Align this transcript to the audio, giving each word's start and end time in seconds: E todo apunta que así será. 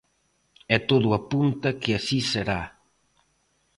E 0.75 0.77
todo 0.89 1.09
apunta 1.19 1.77
que 1.81 1.91
así 1.99 2.19
será. 2.31 2.61